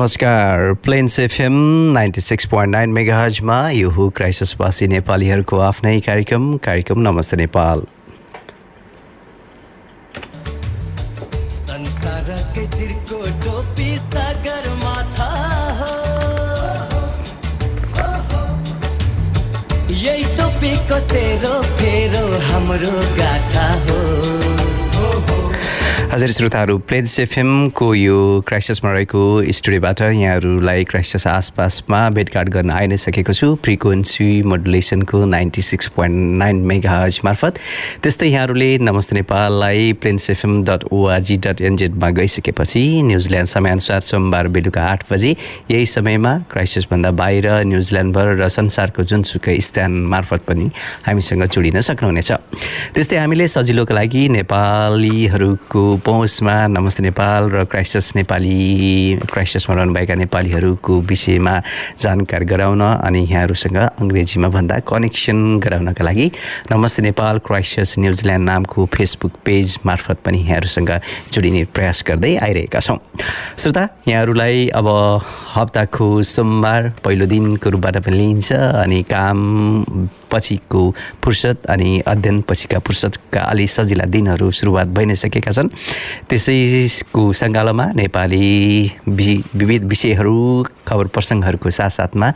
[0.00, 1.52] नमस्कार। Plains FM
[1.94, 7.82] ninety six point nine mega हजमा यो हो क्राइसिसवासी नेपालीहरूको आफ्नै कार्यक्रम कार्यक्रम नमस्ते नेपाल।
[20.00, 24.29] यही टोपीको तेरो फेरो हाम्रो गाथा हो।
[26.10, 29.20] हजुर श्रोताहरू प्लेन्स एफएमको यो क्राइसिसमा रहेको
[29.54, 36.38] स्टुडियोबाट यहाँहरूलाई क्राइसिस आसपासमा भेटघाट गर्न आइ नै सकेको छु frequency मोडुलेसनको ninety six point
[36.38, 37.58] nine mega मार्फत।
[38.02, 44.82] त्यस्तै यहाँहरूले नमस्ते नेपाललाई Plains FM dot ORG dot एनजेडमा गइसकेपछि न्युजिल्यान्ड समयअनुसार सोमबार बेलुका
[44.82, 45.30] आठ बजे
[45.70, 50.66] यही समयमा क्राइसिसभन्दा बाहिर न्युजिल्यान्डभर र संसारको जुनसुकै स्थान मार्फत पनि
[51.06, 52.32] हामीसँग जोडिन सक्नुहुनेछ।
[52.98, 61.54] त्यस्तै हामीले सजिलोको लागि नेपालीहरूको पहुँचमा। नमस्ते नेपाल र क्राइसिस नेपाली। क्राइसिसमा रहनुभएका नेपालीहरूको विषयमा
[62.00, 66.26] जानकारी गराउन अनि यहाँहरूसँग अङ्ग्रेजीमा भन्दा कनेक्सन गराउनका लागि
[66.72, 70.90] Namaste Nepal crisis New Zealand नामको फेसबुक पेज मार्फत पनि यहाँहरूसँग
[71.32, 72.98] जोडिने प्रयास गर्दै आइरहेका छौँ।
[73.58, 74.88] श्रोता यहाँहरूलाई अब
[75.56, 79.38] हप्ताको सोमबार पहिलो दिनको रूपबाट पनि लिइन्छ अनि काम
[80.30, 80.82] पछिको
[81.24, 85.68] फुर्सद अनि अध्ययन पछिका फुर्सदका अलि सजिला दिनहरू सुरुवात भइ नै सकेका छन्।
[86.28, 88.46] त्यसैको सङ्गालोमा नेपाली
[89.08, 90.36] विविध विषयहरू
[90.86, 92.28] खबर प्रसङ्गहरूको साथसाथमा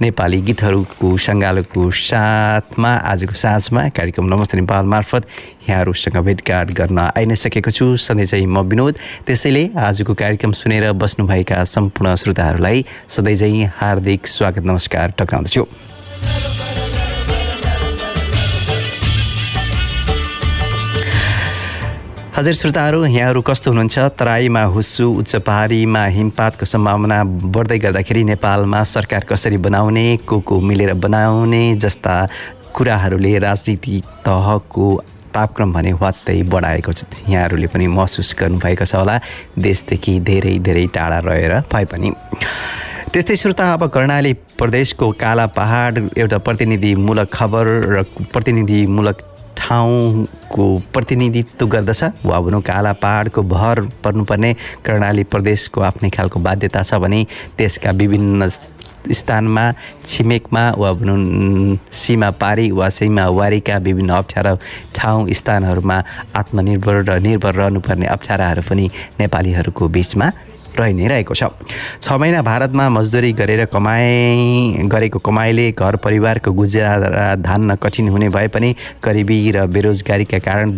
[0.00, 5.22] नेपाली गीतहरूको सङ्गालोको साथमा आजको साँझमा कार्यक्रम नमस्ते नेपाल मार्फत
[5.68, 8.94] यहाँहरूसँग भेटघाट गर्न आइ नै सकेको छु। सधैँ चाहिँ म विनोद।
[9.26, 15.62] त्यसैले आजको कार्यक्रम सुनेर बस्नुभएका सम्पूर्ण श्रोताहरूलाई सधैँ चाहिँ हार्दिक स्वागत नमस्कार टक्राउँदछु।
[22.38, 23.98] हजुर श्रोताहरू यहाँहरू कस्तो हुनुहुन्छ?
[24.14, 27.18] तराईमा हुस्सु उच्च पहाडीमा हिमपातको सम्भावना
[27.50, 32.14] बढ्दै गर्दाखेरि नेपालमा सरकार कसरी बनाउने को को मिलेर बनाउने जस्ता
[32.74, 34.86] कुराहरूले राजनीतिक तहको
[35.34, 39.18] तापक्रम भने वात्तै बढाएको छ। यहाँहरूले पनि महसुस गर्नुभएको छ होला।
[39.58, 42.12] देशदेखि धेरै धेरै टाढा रहेर भए पनि।
[43.12, 49.27] त्यस्तै श्रोता अब कर्णाली प्रदेशको काला पहाड एउटा प्रतिनिधिमूलक खबर र प्रतिनिधिमूलक
[49.58, 50.64] ठाउँको
[50.94, 54.54] प्रतिनिधित्व गर्दछ। वा भनौँ काला पहाडको भर पर्नुपर्ने
[54.86, 57.24] कर्णाली प्रदेशको आफ्नै खालको बाध्यता छ भने
[57.58, 58.48] त्यसका विभिन्न
[59.12, 59.64] स्थानमा
[60.04, 64.54] छिमेकमा वा भनौँ सीमा पारी वा सीमावारीका विभिन्न अप्ठ्यारा
[64.94, 65.96] ठाउँ स्थानहरूमा
[66.40, 68.90] आत्मनिर्भर र निर्भर रहनुपर्ने अप्ठ्याराहरू पनि
[69.20, 70.30] नेपालीहरूको बिचमा
[70.80, 71.44] रहि नै रहेको छ।
[72.02, 78.48] छ महिना भारतमा मजदुरी गरेर कमाइ गरेको कमाइले घर परिवारको गुजारा धान्न कठिन हुने भए
[78.48, 78.74] पनि
[79.04, 80.76] गरिबी र बेरोजगारीका कारण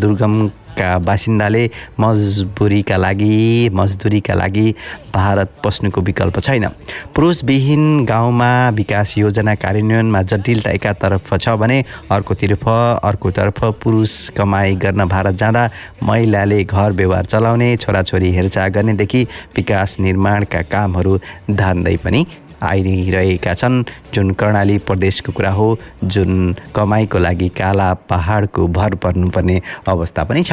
[0.71, 1.65] दुर्गमका बासिन्दाले
[2.01, 4.75] मजबुरीका लागि मजदुरीका लागि
[5.15, 6.67] भारत पस्नुको विकल्प छैन।
[7.15, 12.69] पुरुषविहीन गाउँमा विकास योजना कार्यान्वयनमा जटिलता एकातर्फ छ भने अर्कोतर्फ
[13.03, 15.69] अर्कोतर्फ पुरुष कमाई गर्न भारत जाँदा
[16.03, 19.27] महिलाले घर व्यवहार चलाउने छोराछोरी हेरचाह गर्नेदेखि
[19.57, 21.19] विकास निर्माणका कामहरू
[21.51, 22.25] धान्दै पनि
[22.63, 23.83] आइरहेका छन्
[24.15, 25.69] जुन कर्णाली प्रदेशको कुरा हो
[26.05, 30.53] जुन कमाइको लागि काला पहाडको भर पर्नुपर्ने अवस्था पनि छ।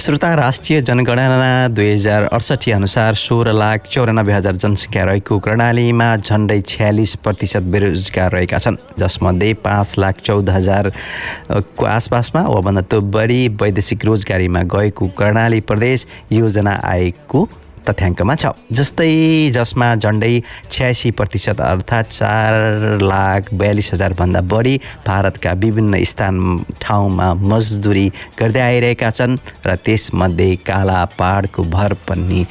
[0.00, 6.60] श्रोता राष्ट्रिय जनगणना दुई हजार अडसट्ठी अनुसार सोह्र लाख चौरानब्बे हजार जनसङ्ख्या रहेको कर्णालीमा झन्डै
[6.68, 14.04] छ्यालिस प्रतिशत बेरोजगार रहेका छन् जसमध्ये पाँच लाख चौध हजारको आसपासमा वा भन्दा बढी वैदेशिक
[14.04, 17.48] रोजगारीमा गएको कर्णाली प्रदेश योजना आएको
[17.88, 20.34] तथ्याङ्कमा छ। जस्तै जसमा झन्डै
[20.72, 22.52] छ्यासी प्रतिशत अर्थात् चार
[23.02, 24.74] लाख बयालिस हजारभन्दा बढी
[25.06, 26.34] भारतका विभिन्न स्थान
[26.82, 28.06] ठाउँमा मजदुरी
[28.38, 32.44] गर्दै आइरहेका छन् र त्यसमध्ये काला पहाडको भर पनि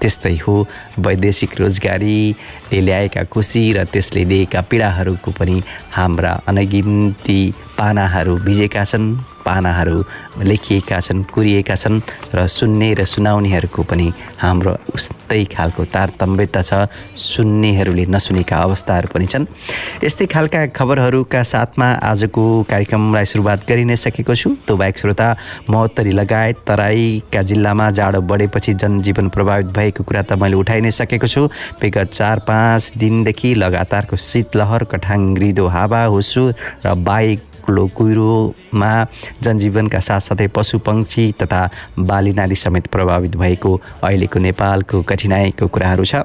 [0.00, 0.54] त्यस्तै हो।
[1.00, 5.56] वैदेशिक रोजगारीले ल्याएका खुसी र त्यसले दिएका पीडाहरूको पनि
[5.96, 7.40] हाम्रा अनगिन्ती
[7.78, 9.06] पानाहरू भिजेका छन्
[9.46, 9.96] पानाहरू
[10.42, 12.00] लेखिएका छन् कुरिएका छन्
[12.34, 14.08] र सुन्ने र सुनाउनेहरूको पनि
[14.42, 19.46] हाम्रो उस्तै खालको तारतम्यता छ। सुन्नेहरूले नसुनेका अवस्थाहरू पनि छन्।
[20.02, 25.28] यस्तै खालका खबरहरूका साथमा आजको कार्यक्रमलाई सुरुवात गरि नै सकेको छु। त्यो बाहेक श्रोता
[25.70, 31.26] महोत्तरी लगायत तराईका जिल्लामा जाडो बढेपछि जनजीवन प्रभावित भएको कुरा त मैले उठाइ नै सकेको
[31.26, 31.46] छु।
[31.82, 36.50] विगत चार पाँच दिनदेखि लगातारको शीतलहर कठाङ ग्रिदो हावा हुसु
[36.82, 38.92] र बाइक ठुलो कुहिरोमा
[39.42, 41.60] जनजीवनका साथसाथै पशुपक्षी तथा
[41.98, 43.70] बालीनाली समेत प्रभावित भएको
[44.02, 46.22] अहिलेको नेपालको कठिनाइको कुराहरू छ।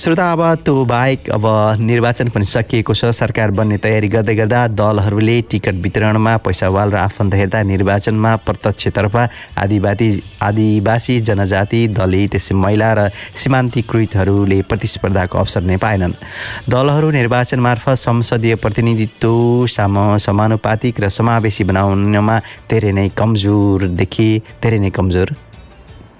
[0.00, 1.44] श्रोता अब त्यो बाहेक अब
[1.80, 7.34] निर्वाचन पनि सकिएको छ। सरकार बन्ने तयारी गर्दै गर्दा दलहरूले टिकट वितरणमा पैसावाल र आफन्त
[7.34, 9.16] हेर्दा निर्वाचनमा प्रत्यक्षतर्फ
[9.58, 10.08] आदिवासी
[10.42, 16.12] आदिवासी जनजाति दलित महिला र सीमान्तीकृतहरूले प्रतिस्पर्धाको अवसर नै पाएनन्।
[16.70, 22.38] दलहरू निर्वाचन मार्फत संसदीय प्रतिनिधित्व साम समानु समानुपातिक र समावेशी बनाउनमा
[22.70, 24.28] धेरै नै कमजोर देखि
[24.62, 25.28] धेरै नै कमजोर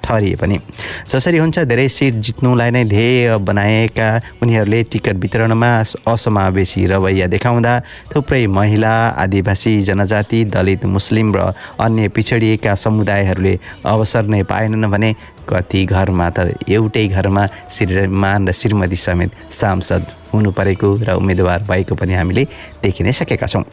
[0.03, 0.59] ठहरिए पनि।
[1.07, 4.09] जसरी हुन्छ धेरै सिट जित्नुलाई नै ध्येय बनाएका
[4.43, 5.71] उनीहरूले टिकट वितरणमा
[6.11, 7.73] असमावेशी रवैया देखाउँदा
[8.11, 13.55] थुप्रै महिला आदिवासी जनजाति दलित मुस्लिम र अन्य पिछडिएका समुदायहरूले
[13.87, 15.11] अवसर नै पाएनन् भने
[15.47, 20.03] कति घरमा त एउटै घरमा श्रीमान र श्रीमती समेत सांसद
[20.35, 22.43] हुनु परेको र उम्मेदवार भएको पनि हामीले
[22.83, 23.65] देखि नै सकेका छौँ।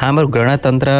[0.00, 0.90] हाम्रो गणतन्त्र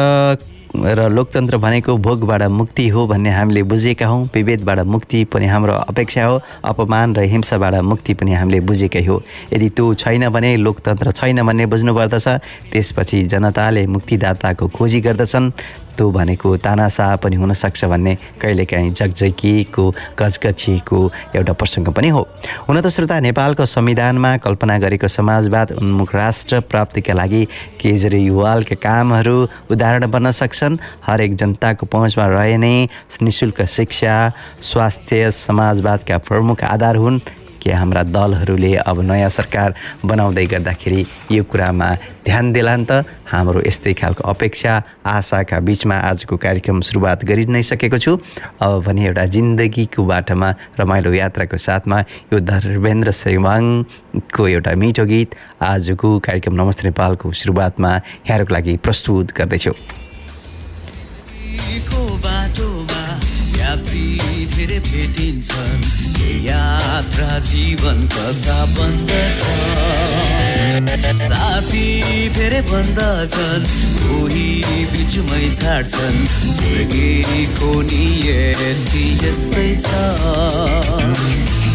[0.77, 6.25] र लोकतन्त्र भनेको भोगबाट मुक्ति हो भन्ने हामीले बुझेका हौँ विभेदबाट मुक्ति पनि हाम्रो अपेक्षा
[6.25, 9.23] हो अपमान र हिंसाबाट मुक्ति पनि हामीले बुझेकै हो।
[9.53, 12.29] यदि त्यो छैन भने लोकतन्त्र छैन भन्ने बुझ्नुपर्दछ
[12.73, 15.53] त्यसपछि जनताले मुक्तिदाताको खोजी गर्दछन्।
[15.99, 19.85] त्यो भनेको तानासा पनि हुनसक्छ भन्ने कहिलेकाहीँ जगजगिएको
[20.19, 20.99] गजगछिएको
[21.37, 22.23] एउटा प्रसङ्ग पनि हो।
[22.69, 27.43] हुन त श्रोता नेपालको संविधानमा कल्पना गरेको समाजवाद उन्मुख राष्ट्र प्राप्तिका लागि
[27.81, 29.39] केजरीवालका कामहरू
[29.71, 34.15] उदाहरण बन्न सक्छन्। हरेक जनताको पहुँचमा रहे नि शुल्क शिक्षा
[34.63, 37.21] स्वास्थ्य समाजवादका प्रमुख आधार हुन्।
[37.73, 39.75] हाम्रा दलहरूले अब नयाँ सरकार
[40.05, 41.89] बनाउँदै गर्दाखेरि यो कुरामा
[42.25, 44.73] ध्यान दिलान् त। हाम्रो यस्तै खालको अपेक्षा
[45.05, 48.13] आशाका बिचमा आजको कार्यक्रम सुरुवात गरि नै सकेको छु।
[48.61, 50.49] अब भने एउटा जिन्दगीको बाटोमा
[50.81, 51.99] रमाइलो यात्राको साथमा
[52.33, 57.93] यो धर्मेन्द्र सेवाङको एउटा मिठो गीत आजको कार्यक्रम नमस्ते नेपालको सुरुवातमा
[58.27, 59.73] यहाँहरूको लागि प्रस्तुत गर्दैछु।
[64.79, 66.08] भेटिन्छन्।
[66.45, 69.39] यात्रा जीवन कथा बन्दछ
[71.21, 71.89] साथी
[72.29, 73.65] धेरै बन्दछन्
[73.99, 74.49] कोही
[74.93, 76.19] बिचमै छाड्छन्।
[76.59, 79.87] जिन्दगीको नियति यस्तै छ।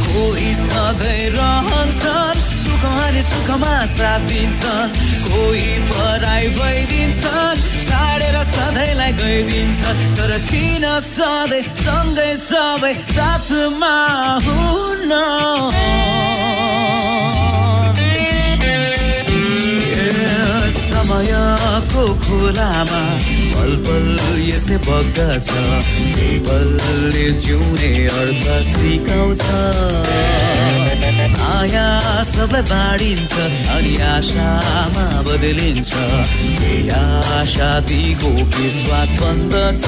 [0.08, 2.84] कोही सधैँ रहन्छन् दुःख
[3.30, 4.94] सुखमा साथ दिन्छन्।
[5.28, 6.83] कोही पराई छाडेर
[9.34, 13.96] गइदिन्छन् तर किन सधैँ सँगै सबै साथमा
[14.46, 15.12] हुन?
[22.08, 23.02] खोलामा।
[23.54, 24.08] पल पल
[24.40, 25.50] यसै बग्दछ।
[26.48, 29.44] पलले जिउने अर्थ सिकाउँछ।
[31.64, 33.34] माया सबै बाँडिन्छ
[33.76, 35.94] अनि आशामा बदलिन्छ।
[36.94, 39.84] आशा दिगो विश्वास बन्दछ।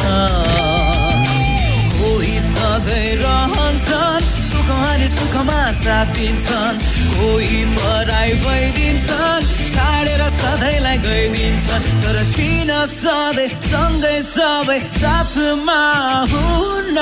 [1.97, 6.77] कोही सधैँ रहन्छन्। दुःख अनि सुखमा साथ दिन्छन्
[7.13, 15.81] कोही पराई भइदिन्छन् छाडेर सधैँलाई गइदिन्छन्। तर किन सधैँ सँगै सबै साथमा
[16.31, 16.97] हुन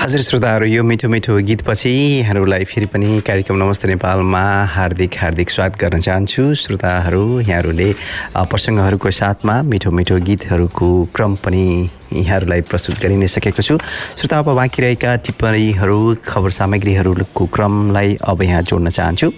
[0.00, 4.42] हजुर श्रोताहरू यो मिठो मिठो गीतपछि यहाँहरूलाई फेरि पनि कार्यक्रम नमस्ते नेपालमा
[4.74, 7.88] हार्दिक हार्दिक स्वागत गर्न चाहन्छु। श्रोताहरू यहाँहरूले
[8.36, 11.64] प्रसङ्गहरूको साथमा मिठो मिठो गीतहरूको क्रम पनि
[12.12, 13.78] यहाँहरूलाई प्रस्तुत गरि नै सकेको छु।
[14.16, 19.32] श्रोता अब बाँकी रहेका टिप्पणीहरू खबर सामग्रीहरूको क्रमलाई अब यहाँ जोड्न चाहन्छु।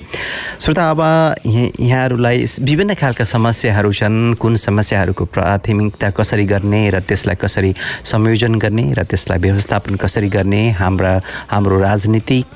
[0.61, 1.01] श्रोता अब
[1.47, 8.55] यहाँ- यहाँहरूलाई विभिन्न खालका समस्याहरू छन्। कुन समस्याहरूको प्राथमिकता कसरी गर्ने र त्यसलाई कसरी संयोजन
[8.55, 10.71] गर्ने र त्यसलाई व्यवस्थापन कसरी गर्ने?
[10.71, 11.21] हाम्रा
[11.51, 12.47] हाम्रो राजनीतिक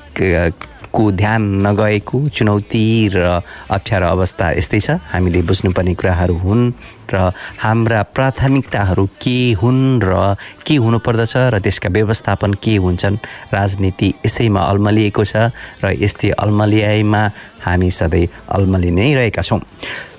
[0.93, 6.71] को ध्यान नगएको चुनौती र अप्ठ्यारो अवस्था यस्तै छ। हामीले बुझ्नुपर्ने कुराहरू हुन्
[7.11, 10.35] र हाम्रा प्राथमिकताहरू के हुन् र
[10.67, 13.17] के हुनुपर्दछ र त्यसका व्यवस्थापन के हुन्छन्?
[13.53, 15.51] राजनीति यसैमा अल्मलिएको छ
[15.83, 17.21] र यस्तै अल्मलियाइमा
[17.61, 19.59] हामी सधैँ अल्मलि नै रहेका छौँ।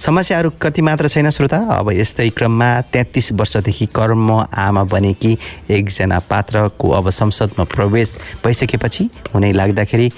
[0.00, 5.32] समस्याहरू कति मात्र छैन श्रोता अब यस्तै क्रममा तेत्तिस वर्षदेखि कर्म आमा बनेकी
[5.70, 10.08] एकजना पात्रको अब संसदमा प्रवेश भइसकेपछि हुनै लाग्दाखेरि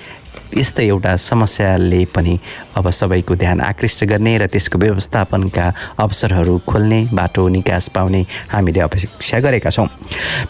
[0.57, 2.38] यस्तै एउटा समस्याले पनि
[2.76, 5.67] अब सबैको ध्यान आकृष्ट गर्ने र त्यसको व्यवस्थापनका
[5.99, 9.87] अवसरहरू खोल्ने बाटो निकास पाउने हामीले अपेक्षा गरेका छौँ।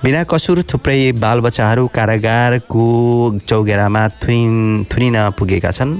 [0.04, 2.84] बिना कसुर थुप्रै बालबच्चाहरू कारागारको
[3.48, 5.94] चौघेरामा थुनिन थुनिन पुगेका छन्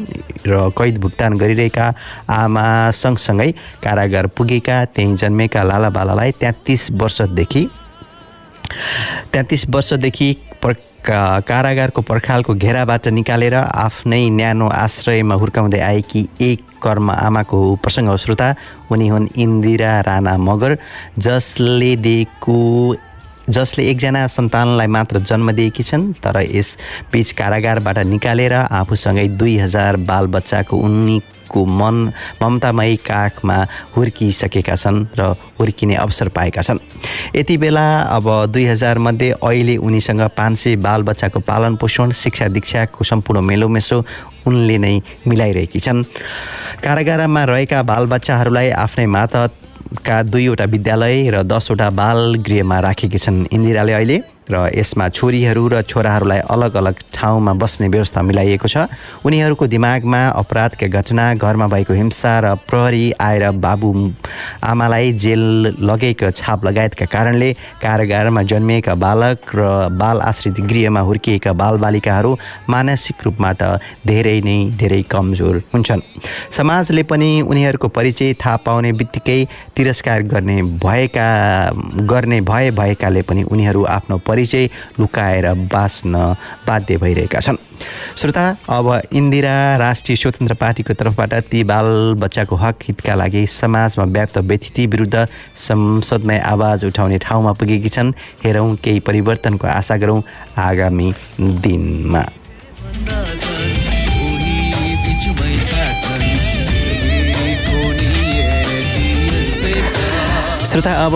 [0.47, 1.87] र कैद भुक्तान गरिरहेका
[2.29, 3.51] आमा सँगसँगै
[3.85, 7.69] कारागार पुगेका त्यहीँ जन्मेका लालाबालालाई तेत्तिस वर्षदेखि
[9.33, 10.29] तेत्तिस वर्षदेखि
[10.65, 18.49] कारागारको पर्खालको घेराबाट निकालेर आफ्नै न्यानो आश्रयमा हुर्काउँदै आएकी एक कर्म आमाको प्रसङ्ग श्रोता
[18.93, 20.77] उनी हुन् इन्दिरा राणा मगर
[21.19, 22.57] जसले दिएको
[23.51, 26.77] जसले एकजना सन्तानलाई मात्र जन्म दिएकी छन् तर यस
[27.13, 31.97] बिच कारागारबाट निकालेर आफूसँगै दुई हजार बालबच्चाको उनीको मन
[32.43, 33.59] ममतामयी काखमा
[33.97, 36.81] हुर्किसकेका छन् र हुर्किने अवसर पाएका छन्।
[37.37, 43.41] यति बेला अब दुई हजारमध्ये अहिले उनीसँग पाँच सय बालबच्चाको पालन पोषण शिक्षा दीक्षाको सम्पूर्ण
[43.41, 43.99] मेलोमेसो
[44.47, 44.95] उनले नै
[45.29, 46.03] मिलाइरहेकी छन्।
[46.85, 54.19] कारागारमा रहेका बालबच्चाहरूलाई आफ्नै मातका दुईवटा विद्यालय र दसवटा बाल गृहमा राखेकी छन्। इन्दिराले अहिले
[54.51, 58.77] र यसमा छोरीहरू र छोराहरूलाई अलग अलग ठाउँमा बस्ने व्यवस्था मिलाइएको छ।
[59.25, 63.91] उनीहरूको दिमागमा अपराधका घटना घरमा भएको हिंसा र प्रहरी आएर बाबु
[64.63, 65.43] आमालाई जेल
[65.81, 69.63] लगेको छाप लगायतका कारणले कारागारमा जन्मिएका बालक र
[69.97, 72.37] बाल आश्रित गृहमा हुर्किएका बालबालिकाहरू
[72.69, 73.63] मानसिक रूपबाट
[74.07, 76.01] धेरै नै धेरै कमजोर हुन्छन्।
[76.51, 79.41] समाजले पनि उनीहरूको परिचय थाहा पाउने बित्तिकै
[79.77, 81.29] तिरस्कार गर्ने भएका
[82.05, 84.69] गर्ने भए भएकाले पनि उनीहरू आफ्नो परिचय
[85.01, 86.35] लुकाएर बाँच्न
[86.67, 87.57] बाध्य भइरहेका छन्।
[88.19, 94.39] श्रोता अब इन्दिरा राष्ट्रिय स्वतन्त्र पार्टीको तर्फबाट ती बाल बच्चाको हक हितका लागि समाजमा व्याप्त
[94.41, 95.27] व्यथिति विरुद्ध
[95.59, 98.13] संसदमै आवाज उठाउने ठाउँमा पुगेकी छन्।
[98.45, 100.23] हेरौँ केही परिवर्तनको आशा गरौँ
[100.59, 102.25] आगामी दिनमा।
[110.75, 111.15] श्रोता अब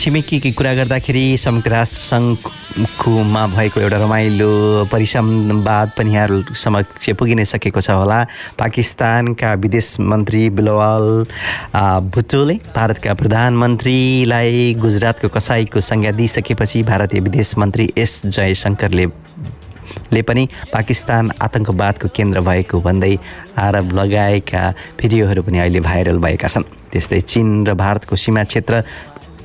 [0.00, 7.44] छिमेकीकी कुरा गर्दाखेरि संयुक्त राष्ट्र सङ्घकोमा भएको एउटा रमाइलो परिसंवाद पनि यहाँहरू समक्ष पुगि नै
[7.44, 8.24] सकेको छ होला।
[8.56, 11.04] पाकिस्तानका विदेश मन्त्री बिलवाल
[11.74, 19.06] आ, भुट्टोले भारतका प्रधानमन्त्रीलाई गुजरातको कसाईको संज्ञा दिइसकेपछि भारतीय विदेश मन्त्री एस जयशङ्करले
[20.12, 23.14] ले पनि पाकिस्तान आतङ्कवादको केन्द्र भएको भन्दै
[23.58, 24.62] आरोप लगाएका
[25.00, 28.74] भिडियोहरू पनि अहिले भाइरल भएका छन्। त्यस्तै चीन र भारतको सीमा क्षेत्र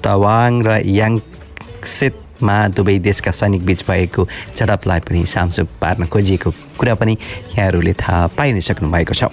[0.04, 7.14] तवाङ र याङसेतमा दुवै देशका सैनिक बीच भएको झडपलाई पनि सामसु पार्न खोजिएको कुरा पनि
[7.58, 9.24] यहाँहरूले थाहा पाइ नै सक्नु भएको छ।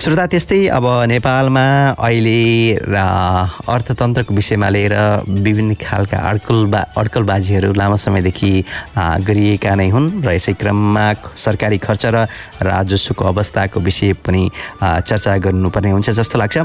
[0.00, 1.64] श्रोता त्यस्तै अब नेपालमा
[1.98, 2.38] अहिले
[2.74, 4.94] अर्थतन्त्रको विषयमा लिएर
[5.28, 8.52] विभिन्न खालका अड्कलबा अड्कलबाजीहरू लामो समयदेखि
[9.28, 12.26] गरिएका नै हुन् र यसै क्रममा सरकारी खर्च र
[12.62, 14.42] राजस्वको अवस्थाको विषय पनि
[14.80, 16.58] चर्चा गर्नुपर्ने हुन्छ जस्तो लाग्छ।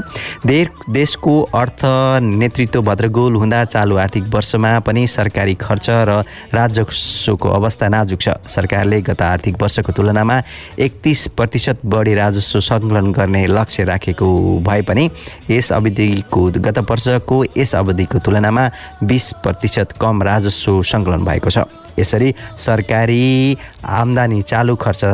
[0.46, 0.58] दे
[0.90, 1.80] देशको अर्थ
[2.22, 6.22] नेतृत्व भद्रगोल हुँदा चालु आर्थिक वर्षमा पनि सरकारी खर्च र
[6.54, 10.36] राजस्वको अवस्था नाजुक छ। सरकारले गत आर्थिक वर्षको तुलनामा
[10.78, 14.28] एकतिस प्रतिशत बढी राजस्व सङ्कलन गर्ने लक्ष्य राखेको
[14.60, 15.10] भए पनि
[15.50, 18.64] यस अवधिको गत वर्षको यस अवधिको तुलनामा
[19.02, 21.64] बिस प्रतिशत कम राजस्व सङ्कलन भएको छ।
[21.98, 25.04] यसरी सरकारी आम्दानी चालु खर्च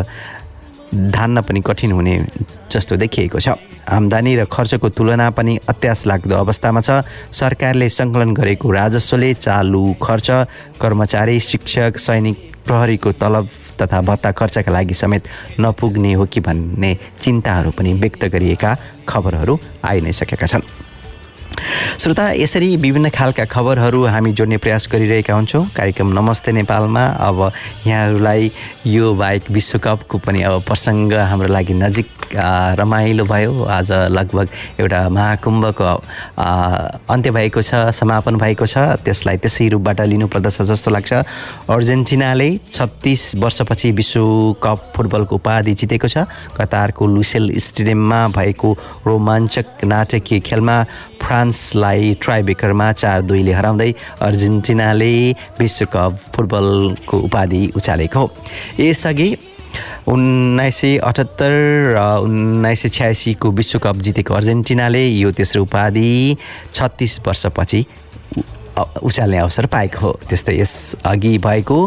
[0.93, 2.15] धान्न पनि कठिन हुने
[2.73, 3.49] जस्तो देखिएको छ।
[3.89, 6.91] आम्दानी र खर्चको तुलना पनि अत्यास लाग्दो अवस्थामा छ।
[7.33, 10.31] सरकारले सङ्कलन गरेको राजस्वले चालु खर्च
[10.81, 13.49] कर्मचारी शिक्षक सैनिक प्रहरीको तलब
[13.81, 15.29] तथा भत्ता खर्चका लागि समेत
[15.61, 18.77] नपुग्ने हो कि भन्ने चिन्ताहरू पनि व्यक्त गरिएका
[19.09, 20.63] खबरहरू आइ नै सकेका छन्।
[21.99, 27.39] श्रोता यसरी विभिन्न खालका खबरहरू हामी जोड्ने प्रयास गरिरहेका हुन्छौँ। कार्यक्रम नमस्ते नेपालमा। अब
[27.87, 28.51] यहाँहरूलाई
[28.87, 32.09] यो बाहेक विश्वकपको पनि अब प्रसङ्ग हाम्रो लागि नजिक
[32.81, 34.49] रमाइलो भयो। आज लगभग
[34.81, 35.85] एउटा महाकुम्भको
[37.13, 41.13] अन्त्य भएको छ समापन भएको छ। त्यसलाई त्यसै रूपबाट लिनुपर्दछ जस्तो लाग्छ।
[41.69, 46.27] अर्जेन्टिनाले छत्तिस वर्षपछि विश्वकप फुटबलको उपाधि जितेको छ।
[46.57, 48.73] कतारको लुसेल स्टेडियममा भएको
[49.07, 50.77] रोमाञ्चक नाटकीय खेलमा
[51.53, 53.93] फ्रान्सलाई ट्राइबेकरमा चार दुईले हराउँदै
[54.25, 55.13] अर्जेन्टिनाले
[55.61, 58.27] विश्वकप फुटबलको उपाधि उचालेको हो।
[58.81, 59.29] यसअघि
[60.09, 61.53] उन्नाइस सय अठहत्तर
[61.93, 66.37] र उन्नाइस सय छ्यासीको विश्वकप जितेको अर्जेन्टिनाले यो तेस्रो उपाधि
[66.73, 67.85] छत्तिस वर्षपछि
[69.05, 71.79] उचाल्ने अवसर पाएको हो। त्यस्तै यसअघि भएको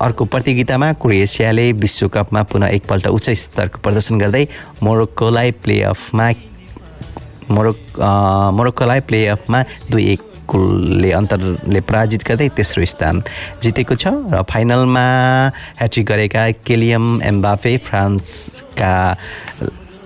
[0.00, 4.44] अर्को प्रतियोगितामा क्रोएसियाले विश्वकपमा पुनः एकपल्ट उच्च स्तरको प्रदर्शन गर्दै
[4.82, 6.30] मोरोक्कोलाई प्लेअफमा
[7.50, 8.00] मोरोक
[8.52, 13.22] मोरोक्कोलाई प्लेअफमा दुई एक गोलले अन्तरले पराजित गर्दै तेस्रो स्थान
[13.62, 15.06] जितेको छ र फाइनलमा
[15.80, 18.94] ह्याट्रिक गरेका केलियम एम्बाफे फ्रान्सका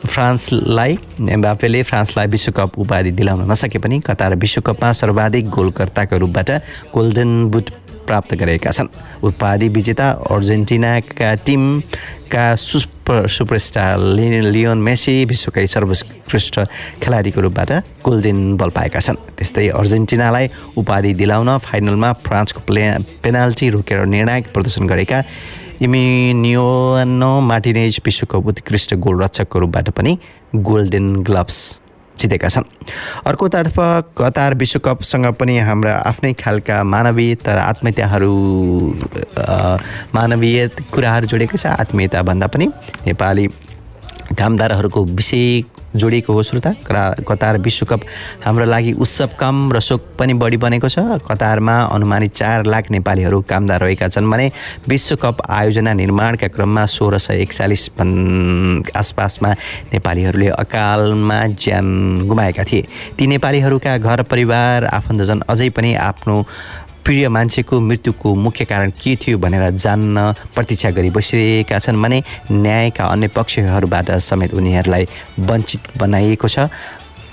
[0.07, 0.97] फ्रान्सलाई
[1.31, 6.51] एम्बाफेले फ्रान्सलाई विश्वकप उपाधि दिलाउन नसके पनि कतार विश्वकपमा सर्वाधिक गोलकर्ताको रूपबाट
[6.95, 7.71] गोल्डन बुट
[8.11, 8.91] प्राप्त गरेका छन्।
[9.23, 16.61] उपाधि विजेता अर्जेन्टिनाका टिमका सुपर सुपरस्टार लि- लियोन मेसी विश्वकै सर्वोत्कृष्ट
[17.03, 17.71] खेलाडीको रूपबाट
[18.03, 22.83] गोल्डन बल पाएका छन्। त्यस्तै अर्जेन्टिनालाई उपाधि दिलाउन फाइनलमा फ्रान्सको प्ले
[23.23, 25.19] पेनाल्टी रोकेर निर्णायक प्रदर्शन गरेका
[25.83, 30.19] इमिनियोनो मार्टिनेज विश्वको उत्कृष्ट गोलरक्षकको रूपबाट पनि
[30.55, 31.59] गोल्डन ग्लभ्स
[32.21, 32.65] जितेका छन्।
[33.27, 33.77] अर्कोतर्फ
[34.19, 38.33] कतार विश्वकपसँग पनि हाम्रा आफ्नै खालका मानवीय तर आत्मीयताहरू
[40.15, 42.67] मानवीय कुराहरू जोडेको छ आत्मीयता भन्दा पनि
[43.07, 43.47] नेपाली
[44.39, 46.73] कामदारहरूको विषय जोडिएको हो श्रोता।
[47.29, 48.01] कतार विश्वकप
[48.45, 53.41] हाम्रो लागि उत्सव कम र शोक पनि बढी बनेको छ। कतारमा अनुमानित चार लाख नेपालीहरू
[53.43, 54.51] कामदार रहेका छन् भने
[54.89, 57.89] विश्वकप आयोजना निर्माणका क्रममा सोह्र सय एकचालिस
[58.97, 59.51] आसपासमा
[59.93, 61.87] नेपालीहरूले अकालमा ज्यान
[62.29, 62.87] गुमाएका थिए।
[63.19, 66.37] ती नेपालीहरूका घर परिवार आफन्तजन अझै पनि आफ्नो
[67.05, 73.05] प्रिय मान्छेको मृत्युको मुख्य कारण के थियो भनेर जान्न प्रतीक्षा गरी बसिरहेका छन् भने न्यायका
[73.05, 76.69] अन्य पक्षहरूबाट समेत उनीहरूलाई वञ्चित बनाइएको छ।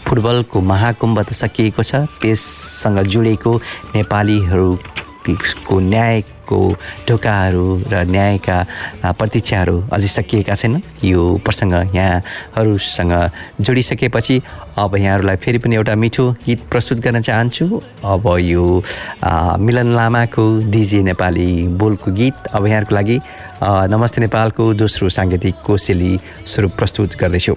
[0.08, 3.52] फुटबलको महाकुम्भ त सकिएको छ। त्यससँग जोडिएको
[3.96, 5.80] नेपालीहरूको
[6.48, 6.60] न्यायको
[7.08, 8.58] ढोकाहरू र न्यायका
[9.20, 13.14] प्रतीक्षाहरू अझै सकिएका छैनन् यो प्रसङ्ग यहाँहरूसँग
[13.62, 14.36] जोडिसकेपछि
[14.78, 17.66] अब यहाँहरूलाई फेरि पनि एउटा मिठो गीत प्रस्तुत गर्न चाहन्छु।
[18.04, 18.66] अब यो
[19.60, 23.18] मिलन लामाको डिजे नेपाली बोलको गीत अब यहाँहरूको लागि
[23.92, 26.14] नमस्ते नेपालको दोस्रो साङ्गीतिक कोसेली
[26.46, 27.56] स्वरूप प्रस्तुत गर्दैछु।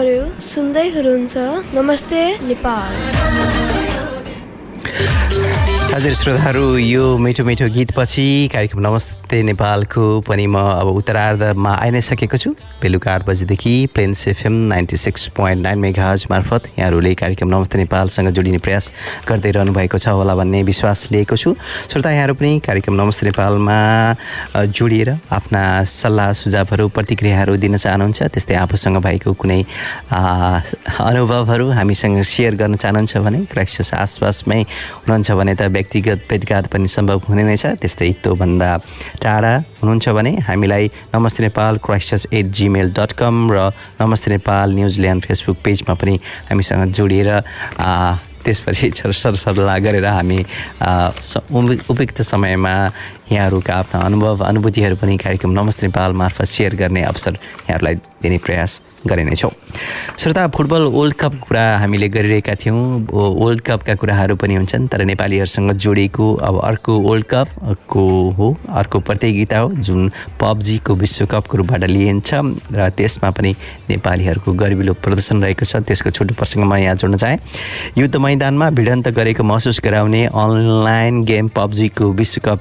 [0.00, 1.34] सुन्दै हुनुहुन्छ
[1.76, 3.99] नमस्ते नेपाल
[6.00, 12.00] हजुर श्रोताहरू यो मिठो मिठो गीतपछि कार्यक्रम नमस्ते नेपालको पनि म अब उत्तरार्धमा आइ नै
[12.00, 17.48] सकेको छु। बेलुका आठ बजीदेखि Plains FM ninety six point nine megahertz मार्फत यहाँहरूले कार्यक्रम
[17.54, 18.90] नमस्ते नेपालसँग जोडिने प्रयास
[19.28, 21.52] गर्दै रहनु भएको छ होला भन्ने विश्वास लिएको छु।
[21.92, 23.76] श्रोता यहाँहरू पनि कार्यक्रम नमस्ते नेपालमा
[24.72, 29.60] जोडिएर आफ्ना सल्लाह सुझावहरू प्रतिक्रियाहरू दिन चाहनुहुन्छ। त्यस्तै आफूसँग भएको कुनै
[30.08, 34.60] अनुभवहरू हामीसँग सेयर गर्न चाहनुहुन्छ भने क्राइसिस आसपासमै
[35.04, 38.70] हुनुहुन्छ भने त व्यक्तिगत भेटघाट पनि सम्भव हुने नै छ। त्यस्तै त्योभन्दा
[39.18, 43.58] टाढा हुनुहुन्छ भने हामीलाई Namaste Nepal crisis at Gmail dot com र
[43.98, 46.14] नमस्ते नेपाल न्युजिल्यान्ड फेसबुक पेजमा पनि
[46.46, 47.30] हामीसँग जोडिएर
[48.44, 50.38] त्यसपछि सर सरसल्लाह गरेर हामी
[51.90, 52.74] उपयुक्त समयमा
[53.32, 58.80] यहाँहरूका आफ्ना अनुभव अनुभूतिहरू पनि कार्यक्रम नमस्ते नेपाल मार्फत सेयर गर्ने अवसर यहाँहरूलाई दिने प्रयास
[59.06, 59.50] गरिनेछौँ
[60.18, 65.72] श्रोता फुटबल वर्ल्ड कप कुरा हामीले गरिरहेका थियौँ। वर्ल्ड कपका कुराहरू पनि हुन्छन् तर नेपालीहरूसँग
[65.72, 68.02] जोडिएको अब अर्को वर्ल्ड कपको
[68.36, 72.34] हो अर्को प्रतियोगिता हो जुन पब्जीको विश्वकपको रूपबाट लिइन्छ
[72.74, 73.54] र त्यसमा पनि
[73.90, 77.38] नेपालीहरूको गर्विलो प्रदर्शन रहेको छ। त्यसको छोटो प्रसङ्ग म यहाँ जोड्न चाहेँ।
[77.98, 82.58] युद्ध मैदानमा भिडन्त गरेको महसुस गराउने अनलाइन गेम पब्जीको विश्वकप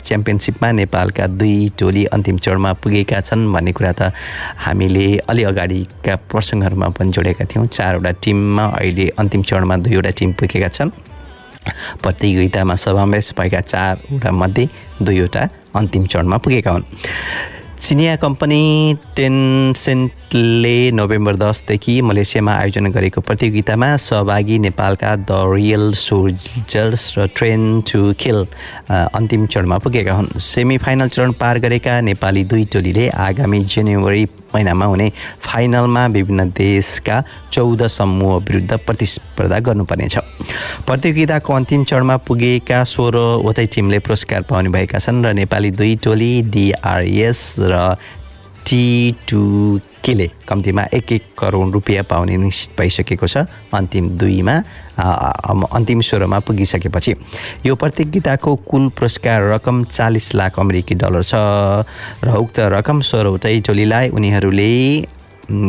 [0.59, 4.11] च्याम्पियनसिपमा नेपालका दुई टोली अन्तिम चरणमा पुगेका छन् भन्ने कुरा त
[4.59, 10.69] हामीले अलि अगाडिका प्रसङ्गहरूमा पनि जोडेका थियौँ। चारवटा टिममा अहिले अन्तिम चरणमा दुईवटा टिम पुगेका
[10.75, 10.89] छन्।
[12.03, 14.65] प्रतियोगितामा समावेश भएका चारवटा मध्ये
[15.01, 15.43] दुईवटा
[15.75, 16.85] अन्तिम चरणमा पुगेका हुन्।
[17.79, 18.63] चिनिया कम्पनी
[19.15, 28.01] टेनसेन्टले नोभेम्बर दसदेखि मलेसियामा आयोजना गरेको प्रतियोगितामा सहभागी नेपालका द रियल सोल्जर्स र ट्रेन टु
[28.11, 34.25] अ, अन्तिम चरणमा पुगेका हुन्। सेमी फाइनल चरण पार गरेका नेपाली दुई टोलीले आगामी जनवरी
[34.55, 35.11] महिनामा हुने
[35.45, 40.17] फाइनलमा विभिन्न देशका चौध समूह विरुद्ध प्रतिस्पर्धा गर्नुपर्नेछ।
[40.87, 47.55] प्रतियोगिताको अन्तिम चरणमा पुगेका सोह्रवटै टिमले पुरस्कार पाउने भएका छन् र नेपाली दुई टोली डिआरएस
[47.59, 47.95] र
[48.65, 53.37] टी टु केले कम्तीमा एक एक करोड रुपियाँ पाउने निश्चित भइसकेको छ।
[53.73, 54.55] अन्तिम दुईमा
[55.75, 57.15] अन्तिम सोह्रमा पुगिसकेपछि।
[57.65, 61.33] यो प्रतियोगिताको कुल पुरस्कार रकम चालिस लाख अमेरिकी डलर छ।
[62.23, 64.71] र उक्त रकम सोह्रवटै टोलीलाई उनीहरूले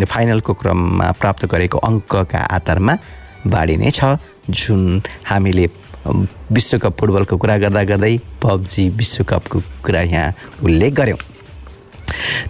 [0.05, 2.95] फाइनलको क्रममा प्राप्त गरेको अङ्कका आधारमा
[3.47, 4.17] बाँडिने छ।
[4.51, 5.67] जुन हामीले
[6.07, 10.33] विश्वकप फुटबलको कुरा गर्दा गर्दै पब्जी विश्वकपको कुरा यहाँ
[10.65, 11.19] उल्लेख गऱ्यौँ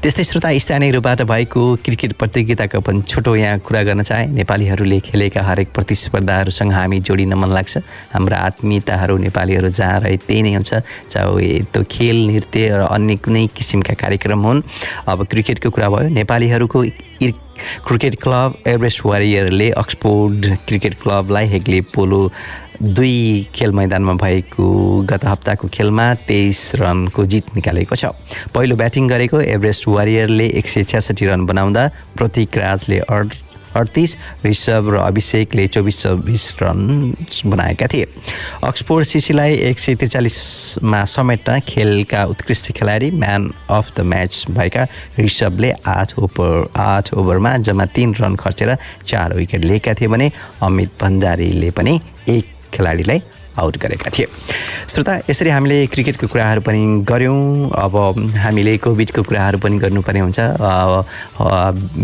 [0.02, 5.42] त्यस्तै श्रोता स्थानीय रूपबाट भएको क्रिकेट प्रतियोगिताको पनि छोटो यहाँ कुरा गर्न चाहे नेपालीहरूले खेलेका
[5.42, 7.78] हरेक प्रतिस्पर्धाहरूसँग हामी जोडिन मन लाग्छ।
[8.12, 10.74] हाम्रा आत्मीयताहरू नेपालीहरू जहाँ रहे त्यही नै हुन्छ।
[11.10, 14.62] चाहे त्यो खेल नृत्य र अन्य कुनै किसिमका कार्यक्रम हुन्।
[15.06, 16.82] अब क्रिकेटको कुरा भयो नेपालीहरूको
[17.86, 22.20] cricket club Everest warrior Oxford cricket क्लबलाई हेग्ले पोलो
[22.82, 24.66] दुई खेल मैदानमा भएको
[25.04, 28.04] गत हप्ताको खेलमा तेइस रनको जित निकालेको छ।
[28.54, 33.34] पहिलो ब्याटिङ गरेको एभरेस्ट वारियरले एक सय छ्यासठी रन बनाउँदा प्रतीक राजले अड
[33.76, 34.16] अडतिस
[34.46, 36.80] ऋषभ र अभिषेकले चौबिस चौबिस रन
[37.44, 38.06] बनाएका थिए।
[38.64, 44.86] अक्सफोर्ड सिसीलाई एक सय त्रिचालिसमा समेट्न खेलका उत्कृष्ट खेलाडी म्यान अफ द म्याच भएका
[45.20, 50.30] ऋषभले आठ ओभर आठ ओभरमा जम्मा तिन रन खर्चेर चार विकेट लिएका थिए भने
[50.62, 53.20] अमित भण्डारीले पनि एक खेलाडीलाई
[53.58, 54.26] आउट गरेका थिए।
[54.88, 57.94] श्रोता यसरी हामीले क्रिकेटको कुराहरू पनि गऱ्यौँ। अब
[58.38, 60.40] हामीले कोभिडको कुराहरू पनि गर्नुपर्ने हुन्छ।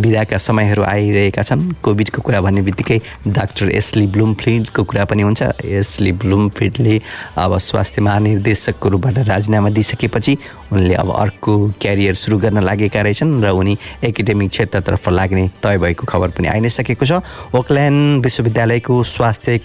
[0.02, 2.98] बिदाका समयहरू आइरहेका छन्। कोभिडको कुरा भन्ने बित्तिकै
[3.30, 7.00] डाक्टर एसली ब्लुमफिल्डको कुरा पनि हुन्छ। एसली ब्लुमफिल्डले
[7.38, 10.36] अब स्वास्थ्य महानिर्देशकको रूपबाट राजीनामा दिइसकेपछि
[10.72, 16.04] उनले अब अर्को क्यारियर सुरु गर्न लागेका रहेछन् र उनी एकाडेमिक क्षेत्रतर्फ लाग्ने तय भएको
[16.04, 17.22] खबर पनि आइ नै सकेको छ।
[17.54, 19.60] ओकल्यान्ड विश्वविद्यालयको स्वास्थ्य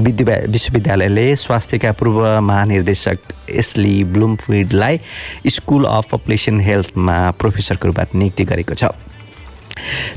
[0.00, 3.18] विद्या विश्वविद्यालयले स्वास्थ्यका पूर्व महानिर्देशक
[3.62, 5.00] एसली ब्लुमफिल्डलाई
[5.56, 8.84] स्कुल अफ पपुलेसन हेल्थमा प्रोफेसरको रूपमा नियुक्ति गरेको छ।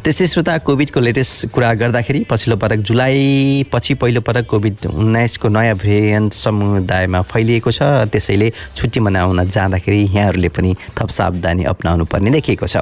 [0.03, 5.75] त्यस्तै श्रोता कोभिडको लेटेस्ट कुरा गर्दाखेरि पछिल्लो पटक जुलाई पछि पहिलो पटक कोभिड उन्नाइसको नयाँ
[5.75, 12.67] भेरिएन्ट समुदायमा फैलिएको छ। त्यसैले छुट्टी मनाउन जाँदाखेरि यहाँहरूले पनि थप सावधानी अप्नाउनु पर्ने देखिएको
[12.67, 12.77] छ।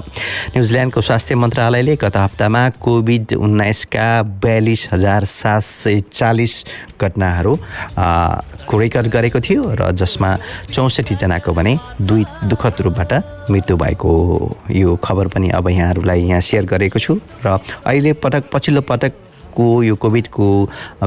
[0.53, 4.07] न्युजिल्यान्डको स्वास्थ्य मन्त्रालयले गत हप्तामा कोभिड उन्नाइसका
[4.45, 6.53] बयालिस हजार सात सय चालिस
[7.01, 7.57] घटनाहरू
[7.97, 10.29] आ, को रेकर्ड गरेको थियो र जसमा
[10.71, 13.13] चौसठीजनाको भने दुई दुःखद रूपबाट
[13.49, 14.12] मृत्यु भएको
[14.71, 19.13] यो खबर पनि अब यहाँहरूलाई यहाँ सेयर गरेको छु। र अहिले पटक पछिल्लो पटक
[19.57, 20.47] को यो कोभिडको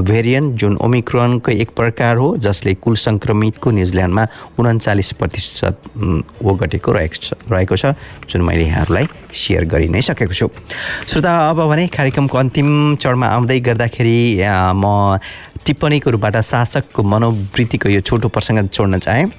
[0.02, 4.24] भेरिएन्ट जुन ओमिक्रोनको एक प्रकार हो जसले कुल सङ्क्रमितको न्युजिल्यान्डमा
[4.58, 5.76] उन्चालिस प्रतिशत
[6.42, 7.94] ओगटेको रहेको छ रहेको छ
[8.26, 10.48] जुन मैले यहाँहरूलाई सेयर गरि नै सकेको छु।
[11.06, 14.18] श्रोता अब भने कार्यक्रमको अन्तिम चरणमा आउँदै गर्दाखेरि
[14.74, 15.18] म
[15.62, 19.30] टिप्पणीको रूपबाट शासकको मनोवृत्तिको यो छोटो प्रसङ्ग छोड्न चाहेँ।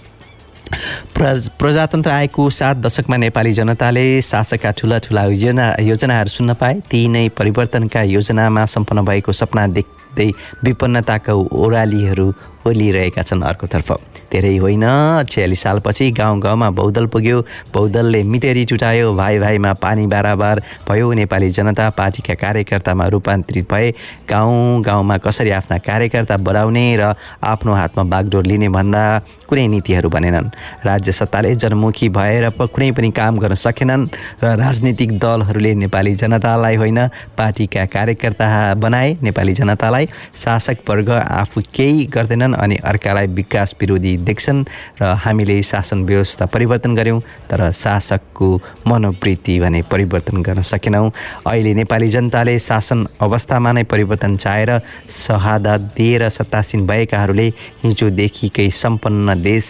[1.15, 7.07] प्रज प्रजातन्त्र आएको सात दशकमा नेपाली जनताले शासकका ठुला ठुला योजना योजनाहरू सुन्न पाए। ती
[7.07, 10.29] नै परिवर्तनका योजनामा सम्पन्न भएको सपना देख्दै
[10.63, 12.31] विपन्नताका ओह्रालीहरू
[12.67, 13.89] ओलिरहेका छन् अर्कोतर्फ।
[14.31, 14.85] धेरै होइन
[15.29, 17.41] छयालिस सालपछि गाउँ गाउँमा बहुदल पुग्यो।
[17.73, 23.91] बहुदलले मितेरी टुटायो भाइ भाइमा पानी बाराबार भयो। नेपाली जनता पार्टीका कार्यकर्तामा रूपान्तरित भए।
[24.29, 29.03] गाउँ गाउँमा कसरी आफ्ना कार्यकर्ता बढाउने र आफ्नो हातमा बागडोर लिने भन्दा
[29.49, 30.47] कुनै नीतिहरू बनेनन्।
[30.85, 34.07] राज्य सत्ताले जनमुखी भएर कुनै पनि काम गर्न सकेनन्
[34.43, 36.99] र राजनीतिक दलहरूले नेपाली जनतालाई होइन
[37.37, 38.47] पार्टीका कार्यकर्ता
[38.79, 44.63] बनाए। नेपाली जनतालाई शासक वर्ग आफू केही गर्दैनन्। अनि अर्कालाई विकास विरोधी देख्छन्
[45.01, 48.49] र हामीले शासन व्यवस्था परिवर्तन गऱ्यौँ तर शासकको
[48.87, 51.11] मनोवृत्ति भने परिवर्तन गर्न सकेनौँ।
[51.47, 57.47] अहिले नेपाली जनताले शासन अवस्थामा नै परिवर्तन चाहेर शहादत दिएर सत्तासीन भएकाहरूले
[57.83, 59.65] हिजोदेखिकै सम्पन्न देश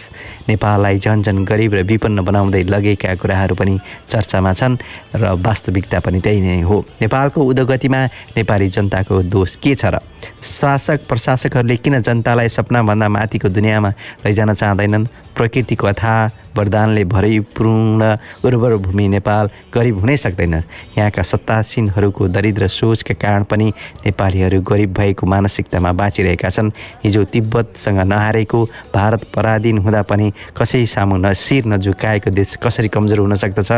[0.48, 4.76] नेपाललाई झन् झन् गरिब र विपन्न बनाउँदै लगेका कुराहरू पनि चर्चामा छन्
[5.16, 8.00] र वास्तविकता पनि त्यही नै हो। नेपालको उद्योगतिमा
[8.36, 9.98] नेपाली जनताको दोष के छ र
[10.42, 13.90] शासक प्रशासकहरूले किन जनतालाई सपनाभन्दा माथिको दुनियाँमा
[14.24, 15.04] लैजान चाहँदैनन्।
[15.36, 18.00] प्रकृतिको अथाह वरदानले भरिपूर्ण
[18.44, 20.54] उर्वर भूमि नेपाल गरिब हुनै सक्दैन।
[20.98, 23.72] यहाँका सत्तासीनहरूको दरिद्र सोचका कारण पनि
[24.04, 26.70] नेपालीहरू गरिब भएको मानसिकतामा बाँचिरहेका छन्।
[27.04, 28.64] हिजो तिब्बतसँग नहारेको
[28.94, 33.72] भारत पराधीन हुँदा पनि कसै सामु न शिर नझुकाएको देश कसरी कमजोर हुन सक्दछ?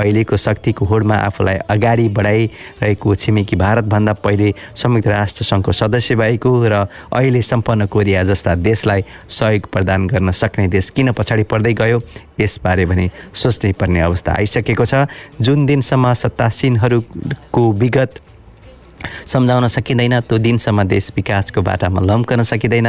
[0.00, 6.88] अहिलेको शक्तिको होडमा आफूलाई अगाडि बढाइरहेको छिमेकी भारतभन्दा पहिले संयुक्त राष्ट्र सङ्घको सदस्य भएको र
[7.12, 11.98] अहिले सम्पन्न कोरिया जस्ता देशलाई सहयोग प्रदान गर्न सक्ने देश किन पछाडि पर्दै गयो
[12.40, 15.06] यसबारे भने सोच्नै पर्ने अवस्था आइसकेको छ।
[15.40, 18.20] जुन दिनसम्म सत्तासीनहरूको विगत
[19.26, 22.88] सम्झाउन सकिँदैन त्यो दिनसम्म देश विकासको बाटामा लम्कन सकिँदैन।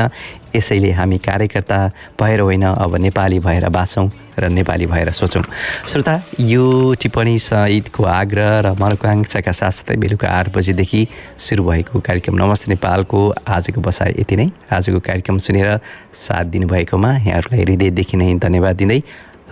[0.56, 1.80] यसैले हामी कार्यकर्ता
[2.20, 5.44] भएर होइन अब नेपाली भएर बाँचौँ र नेपाली भएर सोचौँ।
[5.88, 11.08] श्रोता यो टिप्पणी सहितको आग्रह र महत्वाकांक्षाका साथसाथै बेलुका आठ बजीदेखि
[11.40, 15.80] सुरु भएको कार्यक्रम नमस्ते नेपालको आजको बसाइ यति नै। आजको कार्यक्रम सुनेर
[16.14, 19.02] साथ दिनुभएकोमा यहाँहरूलाई हृदयदेखि नै धन्यवाद दिँदै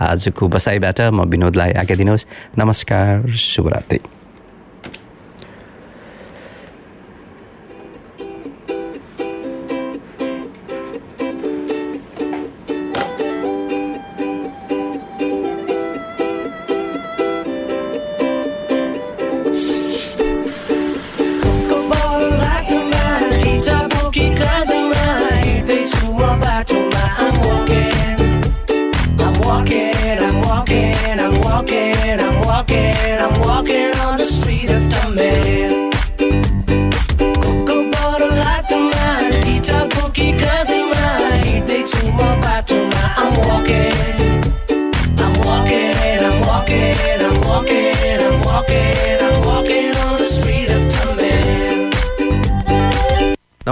[0.00, 2.26] आजको बसाइबाट म विनोदलाई आज्ञा दिनुहोस्।
[2.58, 4.23] नमस्कार शुभरात्रि।